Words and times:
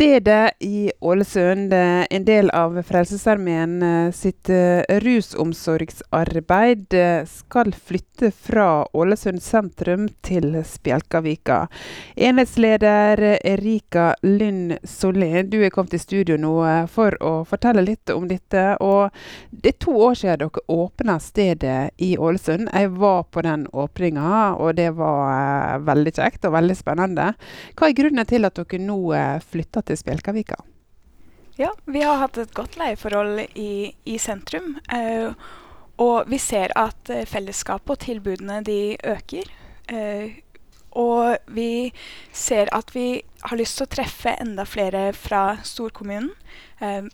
Stedet 0.00 0.52
i 0.58 0.92
Ålesund, 1.00 1.72
en 2.10 2.24
del 2.24 2.50
av 2.50 2.82
Frelsesarmeen 2.82 3.82
eh, 3.82 4.12
sitt 4.12 4.48
eh, 4.48 4.80
rusomsorgsarbeid, 4.88 6.94
eh, 6.94 7.26
skal 7.28 7.74
flytte 7.74 8.30
fra 8.30 8.86
Ålesund 8.96 9.42
sentrum 9.44 10.06
til 10.24 10.56
Spjelkavika. 10.64 11.66
Enhetsleder 12.16 13.20
Erika 13.44 14.14
Lynn 14.22 14.78
Solé, 14.88 15.42
du 15.42 15.58
er 15.60 15.74
kommet 15.74 15.98
i 15.98 16.00
studio 16.00 16.38
nå 16.40 16.54
for 16.88 17.18
å 17.20 17.34
fortelle 17.44 17.84
litt 17.84 18.08
om 18.14 18.24
dette. 18.28 18.78
og 18.80 19.12
Det 19.50 19.74
er 19.74 19.78
to 19.84 19.98
år 20.08 20.16
siden 20.16 20.46
dere 20.46 20.64
åpna 20.80 21.18
stedet 21.20 21.92
i 22.00 22.14
Ålesund. 22.16 22.72
Jeg 22.72 22.94
var 22.96 23.28
på 23.28 23.44
den 23.44 23.68
åpninga, 23.68 24.56
og 24.56 24.80
det 24.80 24.94
var 24.96 25.84
veldig 25.84 26.16
kjekt 26.16 26.48
og 26.48 26.56
veldig 26.56 26.80
spennende. 26.80 27.34
Hva 27.76 27.92
er 27.92 28.00
grunnen 28.00 28.24
til 28.24 28.48
at 28.48 28.64
dere 28.64 28.80
nå 28.80 29.00
flytter 29.44 29.89
til 29.90 29.98
Spjelkavika? 29.98 30.60
Ja, 31.60 31.74
vi 31.84 32.04
har 32.06 32.22
hatt 32.22 32.38
et 32.40 32.54
godt 32.56 32.78
leieforhold 32.80 33.42
i, 33.58 33.92
i 34.08 34.18
sentrum. 34.22 34.78
Eh, 34.92 35.34
og 36.00 36.30
vi 36.30 36.38
ser 36.40 36.72
at 36.78 37.10
eh, 37.12 37.26
fellesskapet 37.28 37.96
og 37.96 38.04
tilbudene 38.06 38.62
de 38.64 38.96
øker. 39.04 39.50
Eh, 39.92 40.38
og 40.96 41.36
vi 41.52 41.92
ser 42.32 42.70
at 42.74 42.94
vi 42.94 43.20
har 43.44 43.60
lyst 43.60 43.78
til 43.78 43.86
å 43.86 43.92
treffe 43.92 44.32
enda 44.40 44.64
flere 44.66 45.10
fra 45.14 45.58
storkommunen. 45.66 46.32
Eh, 46.80 47.10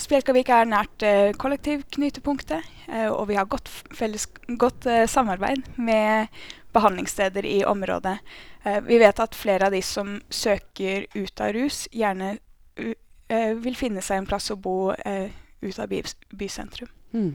Spjelkavik 0.00 0.48
er 0.54 0.68
nært 0.70 1.04
eh, 1.04 1.32
kollektivknutepunktet, 1.36 2.66
eh, 2.88 3.08
og 3.10 3.26
vi 3.28 3.36
har 3.36 3.48
godt, 3.50 3.68
felles, 3.92 4.28
godt 4.56 4.86
eh, 4.88 5.04
samarbeid 5.10 5.66
med 5.76 6.30
behandlingssteder 6.72 7.44
i 7.44 7.58
området. 7.68 8.16
Eh, 8.62 8.80
vi 8.80 8.98
vet 8.98 9.20
at 9.20 9.34
flere 9.34 9.66
av 9.66 9.72
de 9.72 9.82
som 9.82 10.18
søker 10.28 11.06
ut 11.14 11.40
av 11.40 11.52
rus, 11.56 11.86
gjerne 11.92 12.34
uh, 12.80 13.54
vil 13.56 13.76
finne 13.76 14.02
seg 14.04 14.20
en 14.20 14.28
plass 14.28 14.50
å 14.52 14.58
bo 14.60 14.92
uh, 14.92 15.30
ut 15.64 15.78
av 15.80 15.88
by, 15.88 16.02
bysentrum. 16.36 16.90
Mm. 17.16 17.32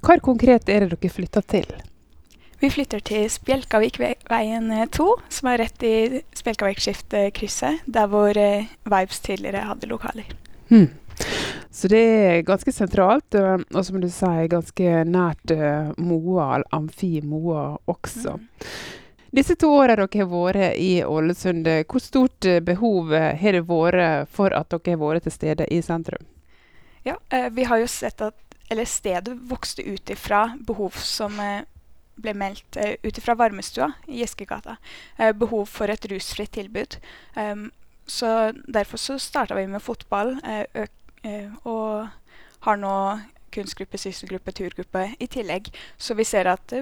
Hva 0.00 0.16
konkret 0.24 0.70
er 0.72 0.86
det 0.86 0.96
dere 0.96 1.12
flytter 1.12 1.44
til? 1.44 1.68
Vi 2.56 2.70
flytter 2.72 3.02
til 3.04 3.26
Spjelkavikveien 3.28 4.70
2, 4.96 5.06
som 5.28 5.48
er 5.50 5.60
rett 5.60 5.82
i 5.84 6.22
Spjelkavikskiftet-krysset, 6.38 7.84
der 7.84 8.06
hvor 8.08 8.32
Vibes 8.32 9.18
tidligere 9.20 9.66
hadde 9.68 9.90
lokaler. 9.90 10.30
Mm. 10.72 10.88
Så 11.68 11.90
det 11.92 12.00
er 12.00 12.46
ganske 12.48 12.72
sentralt, 12.72 13.36
og 13.36 13.82
som 13.84 14.00
du 14.00 14.08
sier, 14.08 14.48
ganske 14.48 15.02
nært 15.04 15.52
Moa, 16.00 16.62
Amfi 16.72 17.18
Moa 17.20 17.74
også. 17.92 18.38
Mm. 18.40 18.48
Disse 19.36 19.52
to 19.60 19.68
årene 19.76 20.06
dere 20.06 20.22
har 20.22 20.30
vært 20.30 20.78
i 20.80 21.04
Ålesund, 21.04 21.68
hvor 21.90 22.00
stort 22.00 22.46
eh, 22.48 22.62
behov 22.64 23.12
eh, 23.12 23.34
har 23.36 23.58
det 23.58 23.66
vært 23.68 24.30
for 24.32 24.54
at 24.56 24.72
dere 24.72 24.94
har 24.94 25.02
vært 25.02 25.26
til 25.28 25.34
stede 25.34 25.66
i 25.68 25.82
sentrum? 25.84 26.24
Ja, 27.06 27.18
eh, 27.28 27.50
vi 27.52 27.64
har 27.64 27.78
jo 27.78 27.86
sett 27.86 28.20
at 28.24 28.34
stedet 28.88 29.36
vokste 29.46 29.84
ut 29.84 30.10
ifra 30.10 30.56
behov 30.66 30.96
som 30.98 31.36
eh, 31.38 31.68
ble 32.16 32.32
meldt 32.34 32.78
ut 33.04 33.18
ifra 33.20 33.36
varmestua 33.36 33.92
i 34.08 34.22
Gjeskegata. 34.22 34.78
Eh, 35.18 35.30
behov 35.36 35.68
for 35.68 35.92
et 35.92 36.08
rusfritt 36.10 36.56
tilbud. 36.56 36.96
Så 38.06 38.28
derfor 38.66 38.96
så 38.96 39.18
starta 39.18 39.54
vi 39.54 39.66
med 39.66 39.82
fotball 39.82 40.36
og 41.66 42.06
har 42.66 42.76
nå 42.78 42.94
kunstgruppe, 43.52 43.98
sysselgruppe, 43.98 44.54
turgruppe 44.54 45.02
i 45.18 45.26
tillegg. 45.26 45.68
Så 45.98 46.14
vi 46.14 46.24
ser 46.24 46.48
at 46.48 46.72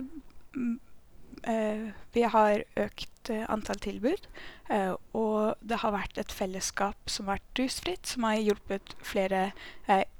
vi 2.12 2.22
har 2.22 2.62
økt 2.80 3.30
eh, 3.30 3.44
antall 3.52 3.80
tilbud. 3.82 4.26
Eh, 4.72 4.92
og 5.16 5.54
det 5.60 5.80
har 5.82 5.94
vært 5.94 6.18
et 6.20 6.32
fellesskap 6.32 7.10
som 7.10 7.28
har 7.28 7.38
vært 7.38 7.60
rusfritt, 7.60 8.06
som 8.08 8.26
har 8.28 8.40
hjulpet 8.40 8.94
flere 9.04 9.50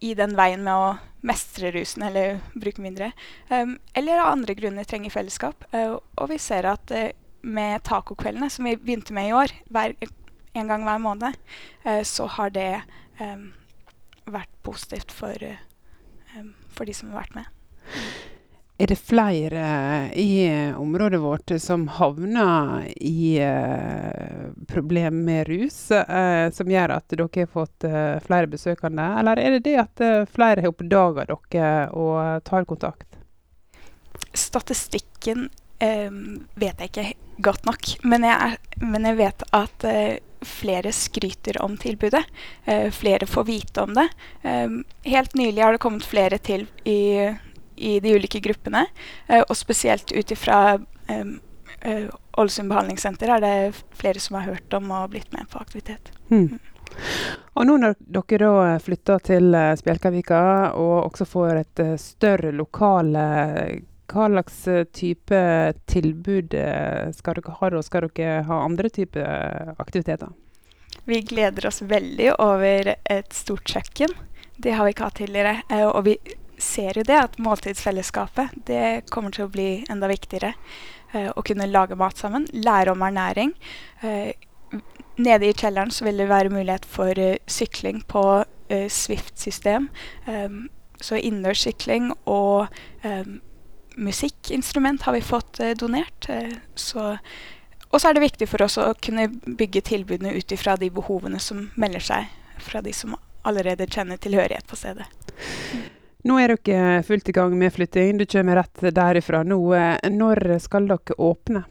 i 0.05 0.13
den 0.19 0.35
veien 0.37 0.65
med 0.65 0.75
å 0.75 0.91
mestre 1.25 1.71
rusen 1.73 2.05
eller 2.05 2.41
bruke 2.53 2.83
mindre. 2.85 3.13
eller 3.49 4.19
av 4.21 4.33
andre 4.35 4.55
grunner 4.55 4.85
trenger 4.85 5.11
fellesskap. 5.11 5.65
og 5.73 6.29
vi 6.29 6.39
ser 6.39 6.67
at 6.69 6.93
med 7.41 7.83
tacokveldene, 7.83 8.51
som 8.51 8.65
vi 8.65 8.77
begynte 8.77 9.13
med 9.13 9.29
i 9.29 9.33
år, 9.33 9.55
hver, 9.71 9.95
en 10.55 10.69
gang 10.69 10.85
hver 10.85 10.99
måned, 10.99 11.35
så 12.05 12.27
har 12.27 12.51
det 12.51 12.83
vært 14.27 14.53
positivt 14.63 15.13
for, 15.13 15.33
for 16.69 16.85
de 16.85 16.93
som 16.93 17.09
har 17.09 17.25
vært 17.25 17.41
med. 17.41 17.47
Er 18.75 18.91
det 18.91 18.97
flere 18.99 19.67
i 20.19 20.49
området 20.75 21.21
vårt 21.23 21.53
som 21.63 21.85
havner 21.89 22.89
i 22.97 23.39
uh, 23.39 24.51
problem 24.67 25.21
med 25.29 25.47
rus, 25.47 25.77
som 26.57 26.73
gjør 26.73 26.97
at 26.97 27.15
dere 27.15 27.29
har 27.37 27.53
fått 27.53 27.87
flere 28.27 28.51
besøkende? 28.51 29.07
Eller 29.21 29.39
er 29.39 29.55
det 29.55 29.63
det 29.69 29.77
at 29.79 30.03
flere 30.35 30.65
har 30.65 30.73
oppdaga 30.73 31.29
dere 31.31 31.71
og 31.95 32.43
tar 32.43 32.67
kontakt? 32.67 33.07
Statistikken 34.35 35.47
vet 35.79 36.83
jeg 36.83 36.91
ikke 36.91 37.07
godt 37.47 37.71
nok. 37.71 37.95
Men 38.03 38.27
jeg, 38.27 38.59
men 38.83 39.07
jeg 39.07 39.21
vet 39.23 39.47
at 39.55 39.89
flere 40.45 40.91
skryter 40.93 41.63
om 41.63 41.79
tilbudet. 41.79 42.25
flere 42.91 43.31
får 43.31 43.47
vite 43.47 43.87
om 43.87 43.95
det. 43.95 44.09
helt 45.07 45.35
nylig 45.39 45.63
har 45.63 45.79
det 45.79 45.85
kommet 45.87 46.11
flere 46.11 46.43
til 46.43 46.67
i 46.83 47.31
i 47.77 48.01
de 48.01 48.15
ulike 48.15 48.41
gruppene. 48.41 48.87
Uh, 49.31 49.43
og 49.43 49.57
spesielt 49.59 50.13
ut 50.13 50.35
ifra 50.35 50.79
uh, 50.79 51.35
Ålesund 52.41 52.71
behandlingssenter 52.71 53.29
er 53.35 53.43
det 53.45 53.83
flere 53.99 54.21
som 54.23 54.39
har 54.39 54.55
hørt 54.55 54.73
om 54.75 54.89
og 54.95 55.11
blitt 55.13 55.33
med 55.35 55.49
på 55.53 55.61
aktivitet. 55.61 56.13
Mm. 56.31 56.55
Mm. 56.55 56.61
Og 57.59 57.67
nå 57.67 57.75
når 57.83 57.97
dere 57.99 58.39
da 58.39 58.77
flytter 58.83 59.25
til 59.27 59.51
uh, 59.53 59.75
Spjelkavika 59.79 60.45
og 60.81 61.11
også 61.11 61.27
får 61.29 61.61
et 61.61 61.83
større 62.01 62.55
lokale, 62.55 63.27
hva 64.11 64.29
slags 64.31 64.57
type 64.95 65.41
tilbud 65.91 66.55
skal 67.17 67.39
dere 67.39 67.55
ha 67.59 67.71
da? 67.73 67.83
Skal 67.83 68.09
dere 68.15 68.43
ha 68.47 68.61
andre 68.63 68.91
typer 68.93 69.75
aktiviteter? 69.81 70.31
Vi 71.09 71.21
gleder 71.27 71.67
oss 71.69 71.83
veldig 71.83 72.31
over 72.39 72.95
et 72.95 73.33
stort 73.35 73.69
kjøkken. 73.69 74.13
Det 74.57 74.77
har 74.77 74.87
vi 74.87 74.95
ikke 74.95 75.09
hatt 75.09 75.19
tidligere. 75.19 75.57
og 75.91 76.05
vi 76.07 76.19
ser 76.59 76.99
jo 76.99 77.05
det 77.07 77.17
at 77.19 77.39
måltidsfellesskapet 77.43 78.55
det 78.69 79.11
kommer 79.13 79.35
til 79.35 79.47
å 79.47 79.53
bli 79.53 79.69
enda 79.91 80.09
viktigere. 80.11 80.55
Eh, 81.15 81.31
å 81.31 81.45
kunne 81.47 81.71
lage 81.71 81.99
mat 81.99 82.19
sammen, 82.19 82.47
lære 82.53 82.95
om 82.95 83.03
ernæring. 83.07 83.55
Eh, 84.03 84.35
nede 85.17 85.49
i 85.49 85.55
kjelleren 85.55 85.93
så 85.95 86.09
vil 86.09 86.19
det 86.19 86.31
være 86.31 86.51
mulighet 86.51 86.87
for 86.91 87.15
uh, 87.15 87.37
sykling 87.47 88.01
på 88.11 88.43
Swift-system. 88.91 89.87
Um, 90.27 90.65
så 90.99 91.21
innendørssykling 91.21 92.09
og 92.27 92.73
um, 93.05 93.37
musikkinstrument 93.95 95.05
har 95.07 95.15
vi 95.15 95.21
fått 95.23 95.61
donert. 95.79 96.27
så 96.75 97.13
og 97.95 98.01
så 98.01 98.11
er 98.11 98.17
det 98.17 98.25
viktig 98.25 98.49
for 98.51 98.65
oss 98.67 98.75
å 98.83 98.89
kunne 98.99 99.29
bygge 99.31 99.85
tilbudene 99.87 100.33
ut 100.35 100.53
ifra 100.53 100.75
de 100.81 100.89
behovene 100.91 101.39
som 101.39 101.69
melder 101.79 102.03
seg 102.03 102.33
fra 102.59 102.83
de 102.83 102.91
som 102.91 103.15
allerede 103.47 103.87
kjenner 103.87 104.19
tilhørighet 104.19 104.67
på 104.67 104.79
stedet. 104.81 105.07
Mm. 105.75 105.85
Nå 106.25 106.39
er 106.41 106.55
dere 106.57 107.03
fullt 107.05 107.29
i 107.29 107.33
gang 107.37 107.53
med 107.59 107.73
flytting. 107.73 108.19
Du 108.19 108.25
kommer 108.27 108.57
rett 108.57 108.81
derifra 108.97 109.43
nå. 109.45 109.61
Når 110.09 110.59
skal 110.65 110.89
dere 110.89 111.17
åpne? 111.21 111.67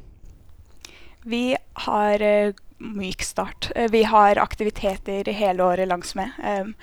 Vi 1.24 1.56
har 1.74 2.22
uh, 2.22 2.54
myk 2.78 3.24
start. 3.24 3.72
Uh, 3.76 3.90
vi 3.92 4.04
har 4.04 4.38
aktiviteter 4.38 5.32
hele 5.34 5.64
året 5.64 5.88
langsmed. 5.88 6.30
Um, 6.38 6.74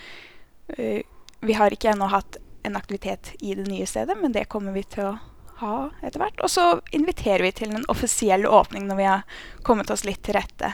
uh, 0.78 1.00
vi 1.40 1.52
har 1.52 1.70
ikke 1.70 1.92
ennå 1.92 2.10
hatt 2.10 2.40
en 2.62 2.76
aktivitet 2.76 3.34
i 3.38 3.54
det 3.54 3.68
nye 3.68 3.86
stedet, 3.86 4.18
men 4.18 4.32
det 4.32 4.48
kommer 4.48 4.72
vi 4.72 4.82
til 4.82 5.12
å 5.12 5.14
ha 5.60 5.76
etter 6.02 6.20
hvert. 6.24 6.40
Og 6.42 6.50
så 6.50 6.66
inviterer 6.90 7.44
vi 7.46 7.52
til 7.52 7.70
en 7.76 7.86
offisiell 7.92 8.46
åpning 8.46 8.88
når 8.88 8.98
vi 8.98 9.08
har 9.12 9.22
kommet 9.62 9.94
oss 9.94 10.04
litt 10.08 10.24
til 10.26 10.36
rette. 10.36 10.72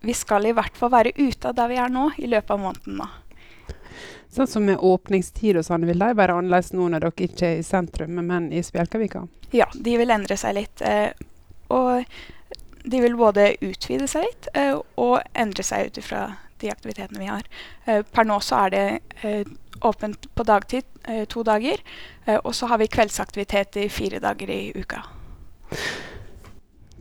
Vi 0.00 0.14
skal 0.16 0.48
i 0.48 0.52
hvert 0.56 0.76
fall 0.76 0.92
være 0.92 1.14
ute 1.16 1.48
av 1.48 1.56
der 1.56 1.68
vi 1.72 1.80
er 1.80 1.92
nå, 1.92 2.10
i 2.16 2.28
løpet 2.28 2.52
av 2.56 2.60
måneden 2.60 3.00
nå. 3.00 3.08
Sånn 4.30 4.46
som 4.46 4.66
med 4.66 4.78
åpningstid 4.78 5.58
og 5.58 5.66
sånn, 5.66 5.88
vil 5.88 5.98
de 5.98 6.10
være 6.14 6.36
annerledes 6.38 6.70
nå 6.72 6.86
når 6.88 7.06
dere 7.06 7.26
ikke 7.26 7.48
er 7.48 7.62
i 7.62 7.66
sentrum, 7.66 8.20
men 8.26 8.52
i 8.54 8.62
Spjelkavika? 8.62 9.24
Ja, 9.50 9.66
de 9.74 9.96
vil 9.98 10.14
endre 10.14 10.36
seg 10.38 10.54
litt. 10.60 10.84
Eh, 10.86 11.10
og 11.74 12.04
de 12.84 13.00
vil 13.02 13.18
både 13.18 13.54
utvide 13.60 14.06
seg 14.10 14.28
litt 14.28 14.48
eh, 14.54 14.76
og 15.02 15.18
endre 15.34 15.66
seg 15.66 15.90
ut 15.90 15.98
ifra 15.98 16.22
de 16.62 16.70
aktivitetene 16.70 17.18
vi 17.18 17.30
har. 17.30 17.48
Eh, 17.86 18.04
per 18.06 18.28
nå 18.28 18.38
så 18.44 18.64
er 18.66 18.74
det 18.74 18.84
eh, 19.26 19.50
åpent 19.86 20.28
på 20.34 20.46
dagtid 20.46 20.86
eh, 21.08 21.24
to 21.28 21.42
dager, 21.46 21.82
eh, 22.26 22.38
og 22.38 22.54
så 22.54 22.70
har 22.70 22.78
vi 22.78 22.90
kveldsaktivitet 22.92 23.80
i 23.82 23.88
fire 23.90 24.22
dager 24.22 24.50
i 24.54 24.62
uka. 24.76 25.02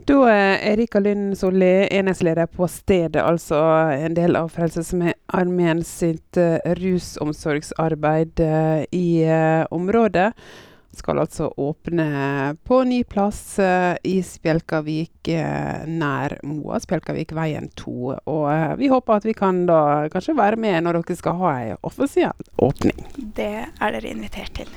Da 0.09 0.15
er 0.25 0.63
Erika 0.71 0.97
Lynn 0.97 1.35
Solli, 1.37 1.85
enhetsleder 1.93 2.47
på 2.49 2.65
stedet, 2.65 3.21
altså 3.21 3.59
en 3.93 4.15
del 4.17 4.33
av 4.39 4.47
Frelsesarmeen 4.49 5.83
sitt 5.85 6.39
uh, 6.41 6.55
rusomsorgsarbeid 6.79 8.41
uh, 8.41 8.81
i 8.89 9.05
uh, 9.29 9.67
området. 9.69 10.31
skal 10.97 11.19
altså 11.21 11.53
åpne 11.57 12.57
på 12.63 12.81
ny 12.83 13.03
plass 13.03 13.59
eh, 13.59 13.95
i 14.03 14.17
Spjelkavik, 14.25 15.27
eh, 15.27 15.85
nær 15.87 16.39
Moa. 16.43 16.79
Spjelkavik-veien 16.81 17.69
2. 17.79 17.95
Og 18.25 18.45
eh, 18.51 18.75
vi 18.81 18.89
håper 18.91 19.19
at 19.19 19.29
vi 19.29 19.37
kan 19.37 19.63
da 19.69 20.09
kanskje 20.11 20.37
være 20.37 20.59
med 20.59 20.83
når 20.83 20.99
dere 20.99 21.19
skal 21.19 21.39
ha 21.43 21.55
ei 21.61 21.77
offisiell 21.87 22.49
åpning. 22.57 23.05
Det 23.37 23.51
er 23.69 23.95
dere 23.95 24.11
invitert 24.11 24.57
til. 24.57 24.73